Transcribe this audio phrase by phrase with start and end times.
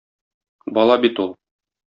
[0.79, 1.33] Бала бит ул!